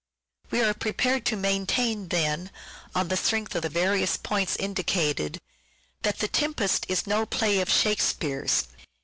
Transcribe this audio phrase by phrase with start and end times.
[0.49, 2.49] We are prepared to maintain, then,
[2.95, 5.39] on the strength Not Shako of the various points indicated,
[6.01, 8.63] that" The Tempest" s*™™'s is no play of" Shakespeare's."